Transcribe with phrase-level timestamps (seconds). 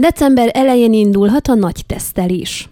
[0.00, 2.68] December elején indulhat a nagy tesztelés.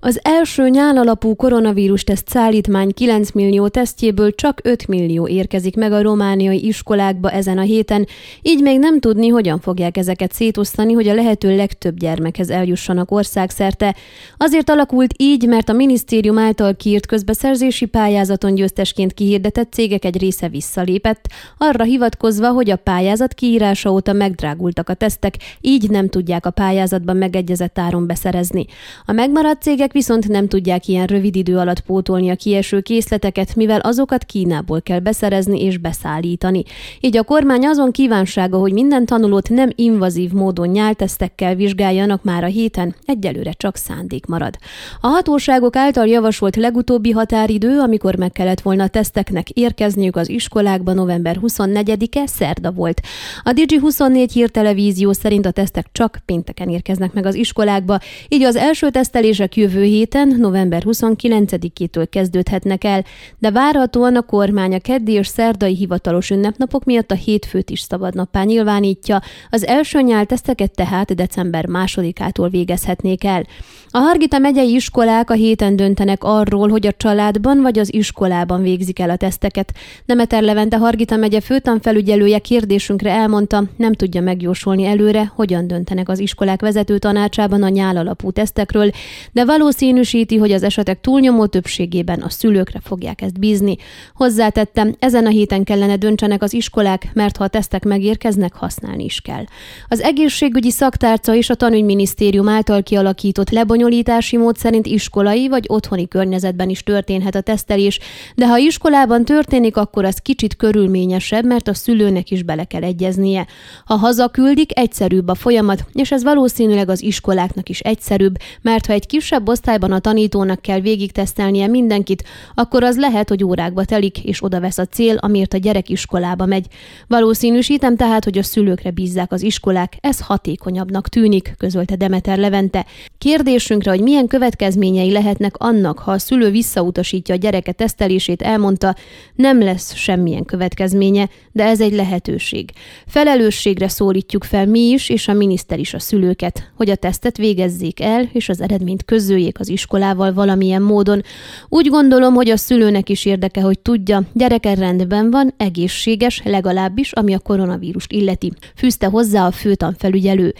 [0.00, 6.02] Az első nyálalapú koronavírus teszt szállítmány 9 millió tesztjéből csak 5 millió érkezik meg a
[6.02, 8.06] romániai iskolákba ezen a héten,
[8.42, 13.94] így még nem tudni, hogyan fogják ezeket szétosztani, hogy a lehető legtöbb gyermekhez eljussanak országszerte.
[14.36, 20.48] Azért alakult így, mert a minisztérium által kiírt közbeszerzési pályázaton győztesként kihirdetett cégek egy része
[20.48, 21.26] visszalépett,
[21.58, 27.16] arra hivatkozva, hogy a pályázat kiírása óta megdrágultak a tesztek, így nem tudják a pályázatban
[27.16, 28.66] megegyezett áron beszerezni.
[29.06, 33.54] A megmaradt cégek cégek viszont nem tudják ilyen rövid idő alatt pótolni a kieső készleteket,
[33.54, 36.62] mivel azokat Kínából kell beszerezni és beszállítani.
[37.00, 42.46] Így a kormány azon kívánsága, hogy minden tanulót nem invazív módon nyáltesztekkel vizsgáljanak már a
[42.46, 44.54] héten, egyelőre csak szándék marad.
[45.00, 50.92] A hatóságok által javasolt legutóbbi határidő, amikor meg kellett volna a teszteknek érkezniük az iskolákba
[50.92, 53.00] november 24-e szerda volt.
[53.42, 58.90] A Digi24 hírtelevízió szerint a tesztek csak pénteken érkeznek meg az iskolákba, így az első
[58.90, 63.04] tesztelések jövő jövő héten, november 29-től kezdődhetnek el,
[63.38, 68.42] de várhatóan a kormány a keddi és szerdai hivatalos ünnepnapok miatt a hétfőt is szabadnappá
[68.42, 73.44] nyilvánítja, az első nyálteszteket tehát december másodikától végezhetnék el.
[73.90, 78.98] A Hargita megyei iskolák a héten döntenek arról, hogy a családban vagy az iskolában végzik
[78.98, 79.72] el a teszteket.
[80.04, 86.60] Nemeter Levente Hargita megye főtanfelügyelője kérdésünkre elmondta, nem tudja megjósolni előre, hogyan döntenek az iskolák
[86.60, 88.90] vezető tanácsában a nyálalapú tesztekről,
[89.32, 93.76] de valószínűsíti, hogy az esetek túlnyomó többségében a szülőkre fogják ezt bízni.
[94.14, 99.20] Hozzátettem, ezen a héten kellene döntsenek az iskolák, mert ha a tesztek megérkeznek, használni is
[99.20, 99.44] kell.
[99.88, 106.68] Az egészségügyi szaktárca és a tanügyminisztérium által kialakított lebonyolítási mód szerint iskolai vagy otthoni környezetben
[106.68, 107.98] is történhet a tesztelés,
[108.34, 113.46] de ha iskolában történik, akkor az kicsit körülményesebb, mert a szülőnek is bele kell egyeznie.
[113.84, 119.06] Ha hazaküldik, egyszerűbb a folyamat, és ez valószínűleg az iskoláknak is egyszerűbb, mert ha egy
[119.06, 124.42] kisebb osztályban a tanítónak kell végig tesztelnie mindenkit, akkor az lehet, hogy órákba telik, és
[124.42, 126.66] oda vesz a cél, amiért a gyerek iskolába megy.
[127.06, 132.86] Valószínűsítem tehát, hogy a szülőkre bízzák az iskolák, ez hatékonyabbnak tűnik, közölte Demeter Levente.
[133.18, 138.94] Kérdésünkre, hogy milyen következményei lehetnek annak, ha a szülő visszautasítja a gyereke tesztelését, elmondta,
[139.34, 142.70] nem lesz semmilyen következménye, de ez egy lehetőség.
[143.06, 148.00] Felelősségre szólítjuk fel mi is, és a miniszter is a szülőket, hogy a tesztet végezzék
[148.00, 151.22] el, és az eredményt közül közöljék az iskolával valamilyen módon.
[151.68, 157.34] Úgy gondolom, hogy a szülőnek is érdeke, hogy tudja, gyereke rendben van, egészséges, legalábbis, ami
[157.34, 158.52] a koronavírust illeti.
[158.76, 160.54] Fűzte hozzá a főtanfelügyelő.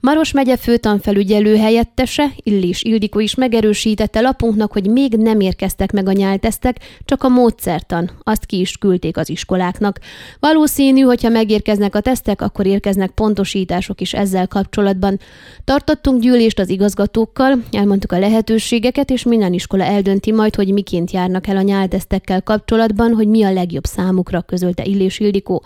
[0.00, 6.12] Maros megye főtanfelügyelő helyettese, Illés Ildikó is megerősítette lapunknak, hogy még nem érkeztek meg a
[6.12, 9.98] nyáltesztek, csak a módszertan, azt ki is küldték az iskoláknak.
[10.40, 15.18] Valószínű, hogyha megérkeznek a tesztek, akkor érkeznek pontosítások is ezzel kapcsolatban.
[15.64, 21.46] Tartottunk gyűlést az igazgatókkal, elmondtuk a lehetőségeket, és minden iskola eldönti majd, hogy miként járnak
[21.46, 25.62] el a nyáltesztekkel kapcsolatban, hogy mi a legjobb számukra, közölte Illés Ildikó.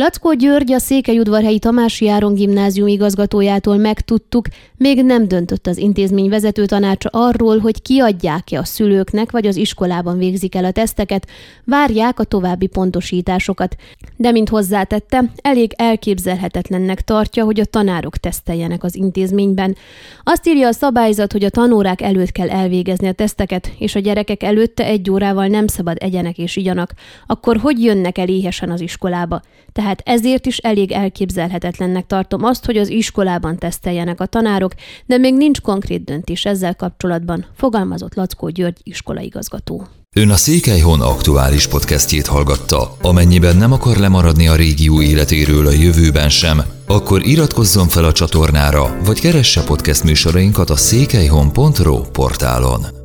[0.00, 6.66] Lackó György, a Székelyudvarhelyi Tamási Áron gimnázium igazgatójától megtudtuk, még nem döntött az intézmény vezető
[6.66, 11.26] tanácsa arról, hogy kiadják-e a szülőknek, vagy az iskolában végzik el a teszteket,
[11.64, 13.76] várják a további pontosításokat.
[14.16, 19.76] De, mint hozzátette, elég elképzelhetetlennek tartja, hogy a tanárok teszteljenek az intézményben.
[20.22, 24.42] Azt írja a szabályzat, hogy a tanórák előtt kell elvégezni a teszteket, és a gyerekek
[24.42, 26.92] előtte egy órával nem szabad egyenek és igyanak.
[27.26, 29.42] Akkor hogy jönnek el éhesen az iskolába?
[29.72, 34.72] Tehát tehát ezért is elég elképzelhetetlennek tartom azt, hogy az iskolában teszteljenek a tanárok,
[35.06, 39.86] de még nincs konkrét döntés ezzel kapcsolatban, fogalmazott Lackó György iskolaigazgató.
[40.16, 42.96] Ön a Székelyhon aktuális podcastjét hallgatta.
[43.02, 48.96] Amennyiben nem akar lemaradni a régió életéről a jövőben sem, akkor iratkozzon fel a csatornára,
[49.04, 52.97] vagy keresse podcast műsorainkat a székelyhon.pro portálon.